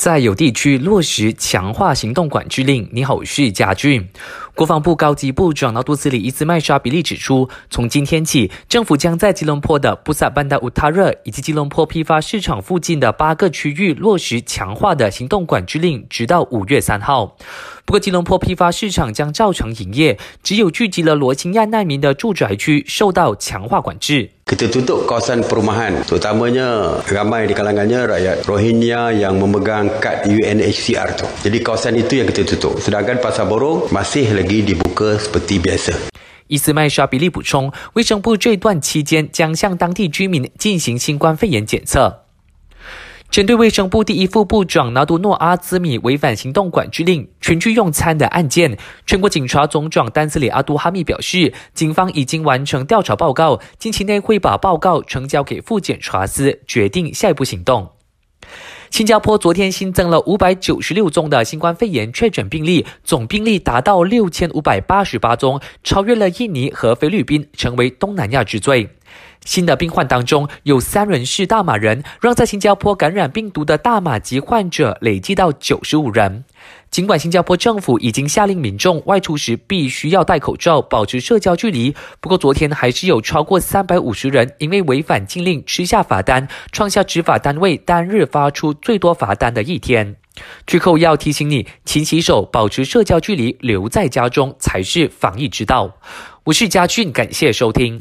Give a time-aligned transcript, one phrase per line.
[0.00, 2.88] 在有地区落实强化行动管制令。
[2.90, 4.08] 你好，我是贾俊。
[4.54, 17.36] 国防部高级部长纳杜斯里伊兹麦沙比利指出，从今天起，政府将在吉隆坡的布萨班达乌塔热以及吉隆坡批发市场附近的八个区域落实强化的行动管制令，直到五月三号。
[17.84, 24.30] 不过，吉隆坡批发市场将照常营业，只有聚集了罗兴亚难民的住宅区受到强化管制。
[24.49, 31.25] Kita tutup kawasan perumahan, terutamanya ramai di kalangannya rakyat Rohingya yang memegang kad UNHCR tu.
[31.43, 32.77] Jadi kawasan itu yang kita tutup.
[32.77, 36.13] Sedangkan pasar borong masih lagi dibuka seperti biasa.
[36.47, 42.18] 伊斯麦沙比利补充，卫生部这段期间将向当地居民进行新冠肺炎检测。
[43.30, 48.76] 针对卫生部第一副部长拿督诺阿兹米违反行动管制令群聚用餐的案件，
[49.06, 57.90] 全国警察总长丹斯里阿杜哈密表示，警方已经完成调查报告，近期内会把报告呈交给副检察司，决定下一步行动。
[58.90, 68.90] 新加坡昨天新增了五百九十六宗的新冠肺炎确诊病例，总病例达到六千五百八十八宗，超越了印尼和菲律宾，成为东南亚之最。
[69.44, 76.44] 新的病患当中有三人是大马人，让在新加坡感染病毒的大马籍患者累计到九十五人。
[76.90, 90.16] 尽管新加坡政府已经下令民众外出时必须要戴口罩、保持社交距离，不过昨天还是有超过三百五十人因为违反禁令吃下罚单，创下执法单位单日发出最多罚单的一天。
[90.66, 95.96] 最后要提醒你，勤洗手、保持社交距离、留在家中才是防疫之道。
[96.44, 97.98] 我是嘉俊，感谢收听。